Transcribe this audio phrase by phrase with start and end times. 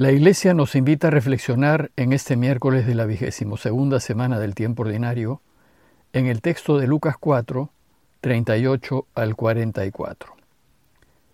[0.00, 4.54] La Iglesia nos invita a reflexionar en este miércoles de la vigésimo segunda semana del
[4.54, 5.42] tiempo ordinario
[6.14, 7.70] en el texto de Lucas 4,
[8.22, 10.36] 38 al 44.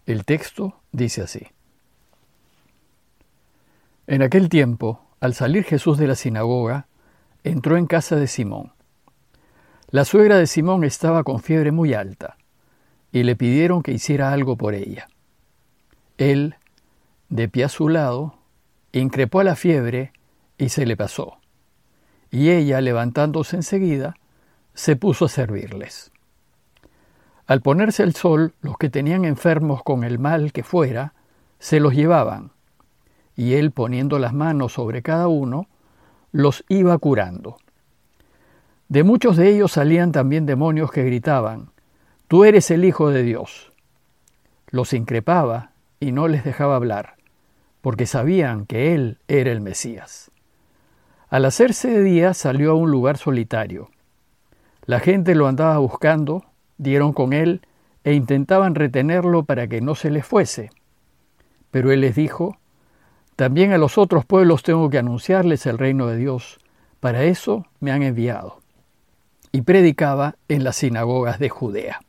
[0.06, 1.46] El texto dice así.
[4.08, 6.88] En aquel tiempo, al salir Jesús de la sinagoga,
[7.44, 8.72] entró en casa de Simón.
[9.90, 12.36] La suegra de Simón estaba con fiebre muy alta,
[13.12, 15.06] y le pidieron que hiciera algo por ella.
[16.18, 16.56] Él,
[17.28, 18.35] de pie a su lado,
[19.00, 20.12] increpó a la fiebre
[20.58, 21.38] y se le pasó.
[22.30, 24.16] Y ella, levantándose enseguida,
[24.74, 26.12] se puso a servirles.
[27.46, 31.14] Al ponerse el sol, los que tenían enfermos con el mal que fuera,
[31.58, 32.52] se los llevaban,
[33.36, 35.68] y él poniendo las manos sobre cada uno,
[36.32, 37.58] los iba curando.
[38.88, 41.70] De muchos de ellos salían también demonios que gritaban,
[42.28, 43.72] Tú eres el Hijo de Dios.
[44.68, 45.70] Los increpaba
[46.00, 47.15] y no les dejaba hablar
[47.86, 50.32] porque sabían que él era el Mesías.
[51.28, 53.90] Al hacerse de día salió a un lugar solitario.
[54.86, 56.46] La gente lo andaba buscando,
[56.78, 57.60] dieron con él
[58.02, 60.70] e intentaban retenerlo para que no se les fuese.
[61.70, 62.58] Pero él les dijo,
[63.36, 66.58] también a los otros pueblos tengo que anunciarles el reino de Dios,
[66.98, 68.58] para eso me han enviado.
[69.52, 72.00] Y predicaba en las sinagogas de Judea.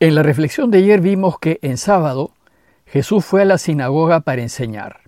[0.00, 2.32] En la reflexión de ayer vimos que en sábado
[2.90, 5.02] Jesús fue a la sinagoga para enseñar.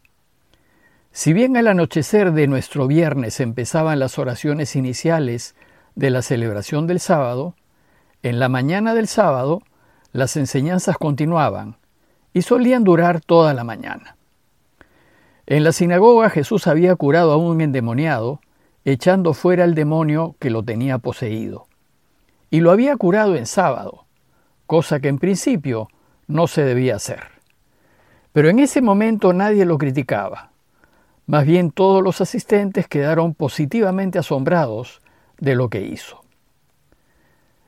[1.11, 5.57] Si bien al anochecer de nuestro viernes empezaban las oraciones iniciales
[5.97, 7.57] de la celebración del sábado,
[8.23, 9.63] en la mañana del sábado
[10.13, 11.77] las enseñanzas continuaban
[12.33, 14.17] y solían durar toda la mañana.
[15.47, 18.41] En la sinagoga Jesús había curado a un endemoniado,
[18.85, 21.67] echando fuera el demonio que lo tenía poseído.
[22.49, 24.07] Y lo había curado en sábado,
[24.69, 25.89] cosa que en principio
[26.29, 27.42] no se debía hacer.
[28.33, 30.51] Pero en ese momento nadie lo criticaba.
[31.27, 35.03] Más bien todos los asistentes quedaron positivamente asombrados
[35.39, 36.23] de lo que hizo.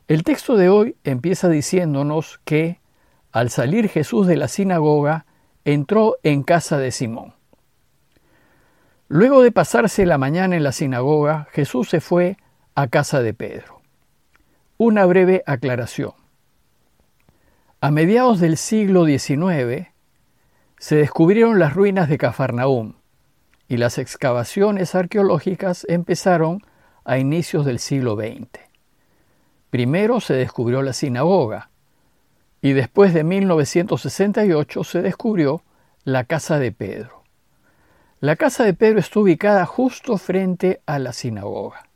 [0.08, 2.80] El texto de hoy empieza diciéndonos que,
[3.32, 5.24] al salir Jesús de la sinagoga,
[5.64, 7.34] entró en casa de Simón.
[9.08, 12.36] Luego de pasarse la mañana en la sinagoga, Jesús se fue
[12.74, 13.80] a casa de Pedro.
[14.76, 16.12] Una breve aclaración.
[17.80, 19.93] A mediados del siglo XIX,
[20.84, 22.92] se descubrieron las ruinas de Cafarnaúm
[23.68, 26.60] y las excavaciones arqueológicas empezaron
[27.06, 28.60] a inicios del siglo XX.
[29.70, 31.70] Primero se descubrió la sinagoga
[32.60, 35.62] y después de 1968 se descubrió
[36.04, 37.22] la casa de Pedro.
[38.20, 41.88] La casa de Pedro está ubicada justo frente a la sinagoga.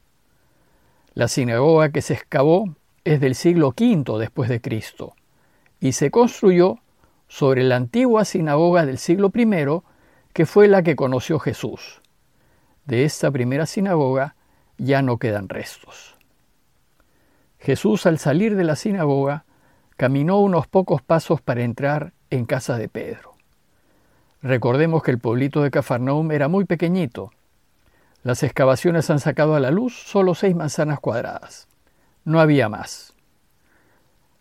[1.13, 2.75] La sinagoga que se excavó
[3.05, 5.15] es del siglo V después de Cristo
[5.79, 6.79] y se construyó
[7.29, 9.83] sobre la antigua sinagoga del siglo I,
[10.33, 12.01] que fue la que conoció Jesús.
[12.87, 14.35] De esta primera sinagoga
[14.79, 16.17] ya no quedan restos.
[17.59, 19.45] Jesús al salir de la sinagoga
[19.97, 23.35] caminó unos pocos pasos para entrar en casa de Pedro.
[24.43, 27.33] Recordemos que el pueblito de Cafarnaum era muy pequeñito.
[28.23, 31.67] Las excavaciones han sacado a la luz solo seis manzanas cuadradas.
[32.25, 33.15] No había más.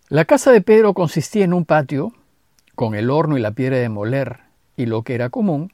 [0.10, 2.14] La casa de Pedro consistía en un patio
[2.78, 4.42] con el horno y la piedra de moler
[4.76, 5.74] y lo que era común,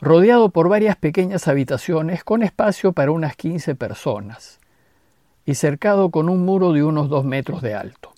[0.00, 4.58] rodeado por varias pequeñas habitaciones con espacio para unas 15 personas
[5.44, 8.12] y cercado con un muro de unos dos metros de alto.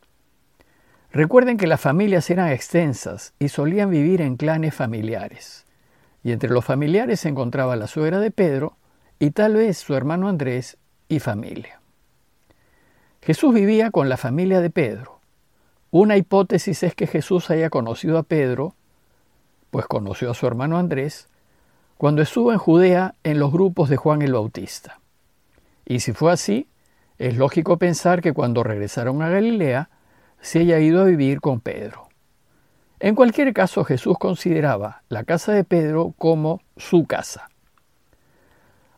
[1.13, 5.67] Recuerden que las familias eran extensas y solían vivir en clanes familiares,
[6.25, 8.79] y entre los familiares se encontraba la suegra de Pedro
[9.19, 10.79] y tal vez su hermano Andrés
[11.11, 11.83] y familia.
[13.21, 15.18] Jesús vivía con la familia de Pedro,
[15.91, 18.75] una hipótesis es que Jesús haya conocido a Pedro,
[19.71, 21.29] pues conoció a su hermano Andrés,
[21.97, 25.01] cuando estuvo en Judea en los grupos de Juan el Bautista.
[25.87, 26.69] Y si fue así,
[27.19, 29.89] es lógico pensar que cuando regresaron a Galilea
[30.43, 32.09] se haya ido a vivir con Pedro.
[33.01, 37.49] En cualquier caso, Jesús consideraba la casa de Pedro como su casa.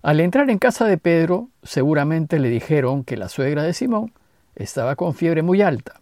[0.03, 4.13] Al entrar en casa de Pedro, seguramente le dijeron que la suegra de Simón
[4.57, 6.01] estaba con fiebre muy alta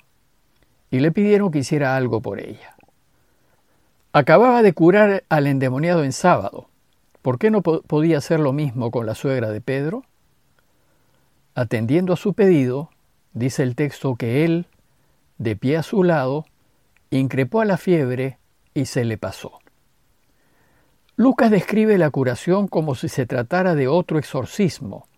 [0.91, 2.77] y le pidieron que hiciera algo por ella.
[4.13, 6.69] Acababa de curar al endemoniado en sábado.
[7.23, 10.05] ¿Por qué no podía hacer lo mismo con la suegra de Pedro?
[11.55, 12.91] Atendiendo a su pedido,
[13.33, 14.67] dice el texto que él,
[15.37, 16.47] de pie a su lado,
[17.11, 18.39] increpó a la fiebre
[18.75, 19.59] y se le pasó.
[21.17, 25.09] Lucas describe la curación como si se tratara de otro exorcismo,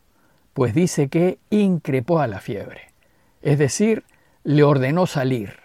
[0.55, 2.93] pues dice que increpó a la fiebre,
[3.43, 4.05] es decir,
[4.43, 5.60] le ordenó salir.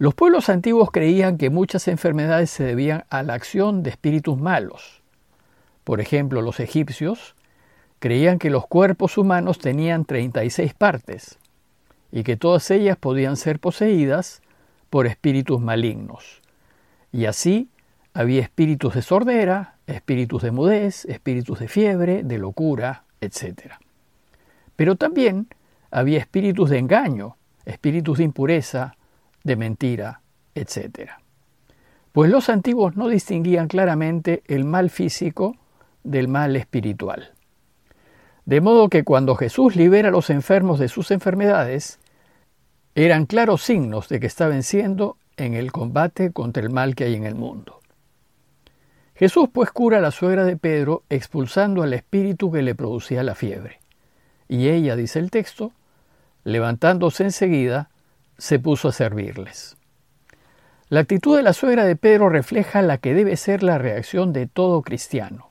[0.00, 5.02] Los pueblos antiguos creían que muchas enfermedades se debían a la acción de espíritus malos.
[5.82, 7.34] Por ejemplo, los egipcios
[7.98, 11.38] creían que los cuerpos humanos tenían 36 partes
[12.12, 14.40] y que todas ellas podían ser poseídas
[14.88, 16.42] por espíritus malignos.
[17.10, 17.68] Y así
[18.14, 23.72] había espíritus de sordera, espíritus de mudez, espíritus de fiebre, de locura, etc.
[24.76, 25.48] Pero también
[25.90, 28.94] había espíritus de engaño, espíritus de impureza,
[29.44, 30.22] de mentira,
[30.54, 31.10] etc.
[32.12, 35.56] Pues los antiguos no distinguían claramente el mal físico
[36.04, 37.32] del mal espiritual.
[38.44, 42.00] De modo que cuando Jesús libera a los enfermos de sus enfermedades,
[42.94, 47.14] eran claros signos de que está venciendo en el combate contra el mal que hay
[47.14, 47.80] en el mundo.
[49.14, 53.34] Jesús pues cura a la suegra de Pedro expulsando al espíritu que le producía la
[53.34, 53.80] fiebre.
[54.48, 55.72] Y ella, dice el texto,
[56.44, 57.90] levantándose enseguida,
[58.38, 59.76] se puso a servirles.
[60.88, 64.46] La actitud de la suegra de Pedro refleja la que debe ser la reacción de
[64.46, 65.50] todo cristiano.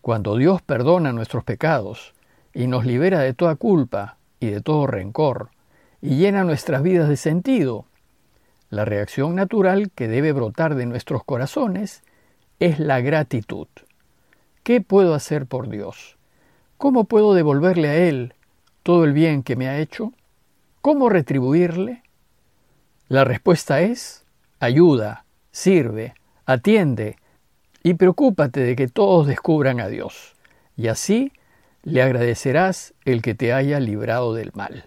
[0.00, 2.14] Cuando Dios perdona nuestros pecados
[2.52, 5.50] y nos libera de toda culpa y de todo rencor
[6.02, 7.86] y llena nuestras vidas de sentido,
[8.70, 12.02] la reacción natural que debe brotar de nuestros corazones
[12.58, 13.68] es la gratitud.
[14.64, 16.16] ¿Qué puedo hacer por Dios?
[16.76, 18.34] ¿Cómo puedo devolverle a Él
[18.82, 20.12] todo el bien que me ha hecho?
[20.84, 22.02] ¿Cómo retribuirle?
[23.08, 24.26] La respuesta es
[24.60, 26.12] ayuda, sirve,
[26.44, 27.16] atiende,
[27.82, 30.34] y preocúpate de que todos descubran a Dios,
[30.76, 31.32] y así
[31.84, 34.84] le agradecerás el que te haya librado del mal.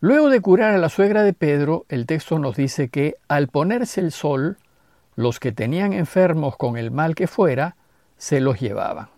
[0.00, 4.00] Luego de curar a la suegra de Pedro, el texto nos dice que al ponerse
[4.00, 4.56] el sol,
[5.16, 7.76] los que tenían enfermos con el mal que fuera,
[8.16, 9.10] se los llevaban.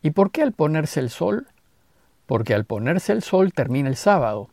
[0.00, 1.48] ¿Y por qué al ponerse el sol?
[2.26, 4.50] Porque al ponerse el sol termina el sábado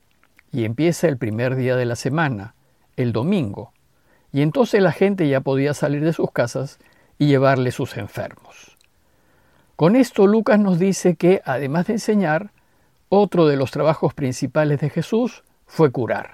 [0.51, 2.55] y empieza el primer día de la semana,
[2.95, 3.73] el domingo,
[4.31, 6.79] y entonces la gente ya podía salir de sus casas
[7.17, 8.77] y llevarle sus enfermos.
[9.75, 12.51] Con esto Lucas nos dice que, además de enseñar,
[13.09, 16.31] otro de los trabajos principales de Jesús fue curar.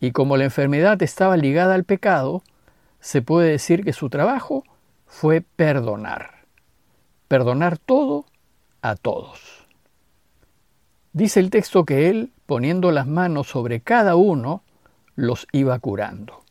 [0.00, 2.42] Y como la enfermedad estaba ligada al pecado,
[3.00, 4.64] se puede decir que su trabajo
[5.06, 6.44] fue perdonar.
[7.28, 8.26] Perdonar todo
[8.82, 9.65] a todos.
[11.16, 14.62] Dice el texto que él, poniendo las manos sobre cada uno,
[15.14, 16.42] los iba curando.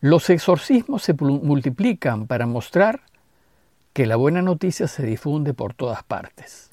[0.00, 3.02] Los exorcismos se multiplican para mostrar
[3.92, 6.70] que la buena noticia se difunde por todas partes.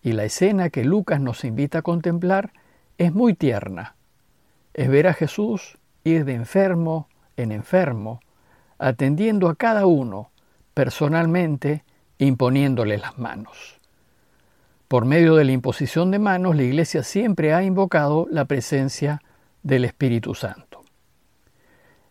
[0.00, 2.52] Y la escena que Lucas nos invita a contemplar
[2.96, 3.96] es muy tierna.
[4.74, 8.20] Es ver a Jesús ir de enfermo en enfermo,
[8.78, 10.30] atendiendo a cada uno
[10.72, 11.82] personalmente,
[12.18, 13.79] imponiéndole las manos.
[14.90, 19.22] Por medio de la imposición de manos, la Iglesia siempre ha invocado la presencia
[19.62, 20.82] del Espíritu Santo.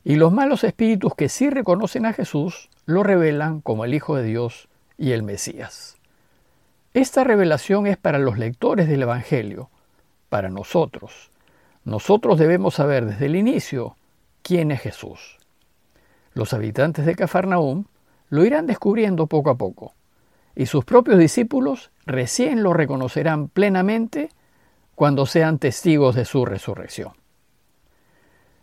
[0.05, 4.23] Y los malos espíritus que sí reconocen a Jesús lo revelan como el Hijo de
[4.23, 5.97] Dios y el Mesías.
[6.93, 9.69] Esta revelación es para los lectores del Evangelio,
[10.29, 11.31] para nosotros.
[11.83, 13.97] Nosotros debemos saber desde el inicio
[14.41, 15.37] quién es Jesús.
[16.31, 17.83] Los habitantes de Cafarnaúm
[18.29, 19.95] lo irán descubriendo poco a poco,
[20.59, 24.27] y sus propios discípulos recién lo reconocerán plenamente
[24.93, 27.13] cuando sean testigos de su resurrección.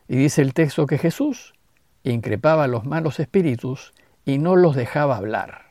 [0.07, 1.55] Y dice el texto que Jesús
[2.03, 3.95] increpaba a los malos espíritus
[4.27, 5.71] y no los dejaba hablar.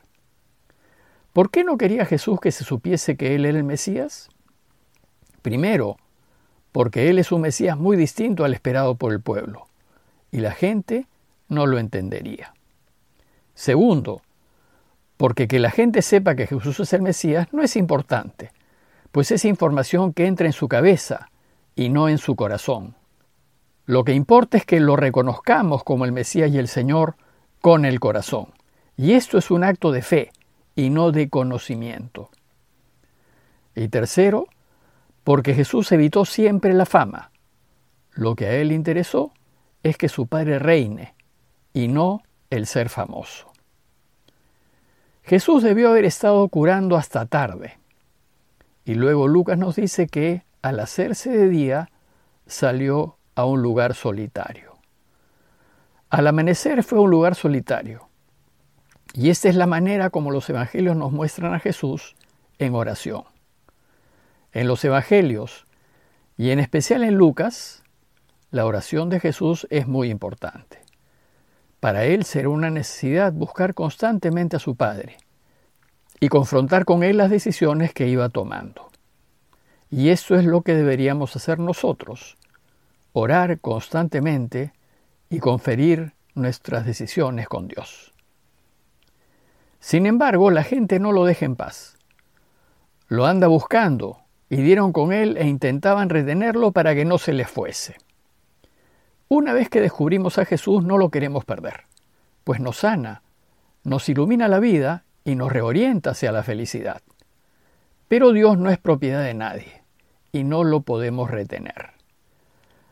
[1.32, 4.28] ¿Por qué no quería Jesús que se supiese que Él era el Mesías?
[5.42, 5.96] Primero,
[6.72, 9.68] porque Él es un Mesías muy distinto al esperado por el pueblo,
[10.32, 11.06] y la gente
[11.48, 12.52] no lo entendería.
[13.54, 14.22] Segundo,
[15.16, 18.52] porque que la gente sepa que Jesús es el Mesías no es importante,
[19.12, 21.30] pues es información que entra en su cabeza
[21.74, 22.94] y no en su corazón.
[23.86, 27.16] Lo que importa es que lo reconozcamos como el Mesías y el Señor
[27.60, 28.48] con el corazón.
[28.96, 30.32] Y esto es un acto de fe
[30.74, 32.30] y no de conocimiento.
[33.74, 34.48] Y tercero,
[35.22, 37.30] porque Jesús evitó siempre la fama.
[38.12, 39.32] Lo que a él interesó
[39.82, 41.14] es que su Padre reine
[41.72, 43.52] y no el ser famoso.
[45.26, 47.78] Jesús debió haber estado curando hasta tarde.
[48.84, 51.90] Y luego Lucas nos dice que al hacerse de día
[52.46, 54.78] salió a un lugar solitario.
[56.10, 58.08] Al amanecer fue un lugar solitario.
[59.14, 62.14] Y esta es la manera como los evangelios nos muestran a Jesús
[62.58, 63.24] en oración.
[64.52, 65.66] En los evangelios,
[66.36, 67.82] y en especial en Lucas,
[68.52, 70.85] la oración de Jesús es muy importante.
[71.80, 75.18] Para él será una necesidad buscar constantemente a su Padre
[76.20, 78.90] y confrontar con él las decisiones que iba tomando.
[79.90, 82.36] Y esto es lo que deberíamos hacer nosotros
[83.18, 84.74] orar constantemente
[85.30, 88.12] y conferir nuestras decisiones con Dios.
[89.80, 91.96] Sin embargo, la gente no lo deja en paz.
[93.08, 94.18] Lo anda buscando
[94.50, 97.96] y dieron con él e intentaban retenerlo para que no se les fuese.
[99.28, 101.86] Una vez que descubrimos a Jesús no lo queremos perder,
[102.44, 103.22] pues nos sana,
[103.82, 107.02] nos ilumina la vida y nos reorienta hacia la felicidad.
[108.06, 109.82] Pero Dios no es propiedad de nadie
[110.30, 111.90] y no lo podemos retener.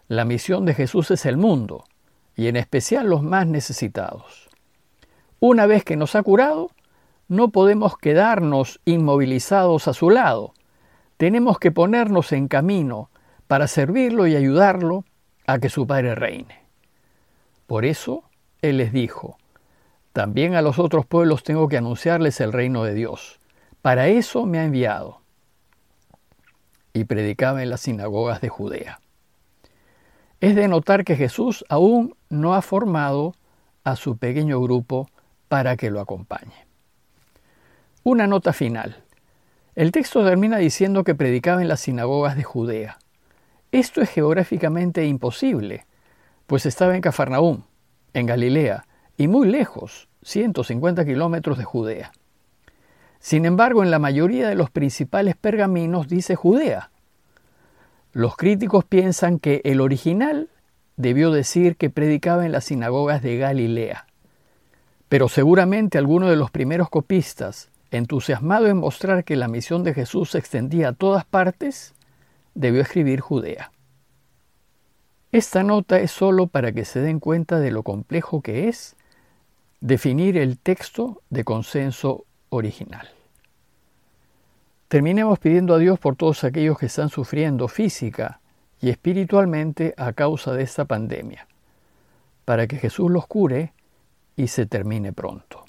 [0.09, 1.85] La misión de Jesús es el mundo,
[2.35, 4.49] y en especial los más necesitados.
[5.39, 6.71] Una vez que nos ha curado,
[7.29, 10.53] no podemos quedarnos inmovilizados a su lado.
[11.17, 13.09] Tenemos que ponernos en camino
[13.47, 15.05] para servirlo y ayudarlo
[15.47, 16.61] a que su Padre reine.
[17.67, 18.25] Por eso
[18.63, 19.39] Él les dijo,
[20.15, 23.41] también a los otros pueblos tengo que anunciarles el reino de Dios.
[23.83, 25.21] Para eso me ha enviado.
[26.93, 29.01] Y predicaba en las sinagogas de Judea.
[30.41, 33.35] Es de notar que Jesús aún no ha formado
[33.83, 35.11] a su pequeño grupo
[35.49, 36.67] para que lo acompañe.
[38.05, 39.03] Una nota final.
[39.75, 42.99] El texto termina diciendo que predicaba en las sinagogas de Judea.
[43.75, 45.85] Esto es geográficamente imposible,
[46.47, 47.63] pues estaba en Cafarnaúm,
[48.13, 52.13] en Galilea, y muy lejos, 150 kilómetros de Judea.
[53.19, 56.93] Sin embargo, en la mayoría de los principales pergaminos dice Judea.
[58.13, 60.51] Los críticos piensan que el original
[60.97, 64.07] debió decir que predicaba en las sinagogas de Galilea.
[65.09, 70.31] Pero seguramente alguno de los primeros copistas, entusiasmado en mostrar que la misión de Jesús
[70.31, 71.93] se extendía a todas partes,
[72.55, 73.71] debió escribir Judea.
[75.33, 78.97] Esta nota es solo para que se den cuenta de lo complejo que es
[79.81, 83.09] definir el texto de consenso original.
[84.89, 88.41] Terminemos pidiendo a Dios por todos aquellos que están sufriendo física
[88.81, 91.49] y espiritualmente a causa de esta pandemia,
[92.45, 93.73] para que Jesús los cure
[94.37, 95.65] y se termine pronto.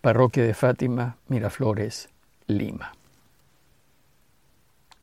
[0.00, 2.08] Parroquia de Fátima, Miraflores,
[2.46, 2.92] Lima.